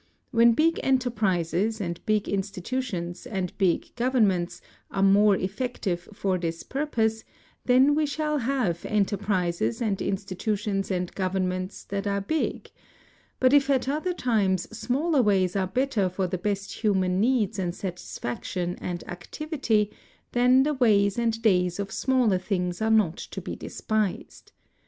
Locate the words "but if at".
13.39-13.87